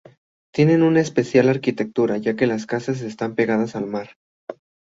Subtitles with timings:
[0.51, 4.17] Tienen una especial arquitectura ya que las casas están pegadas al mar.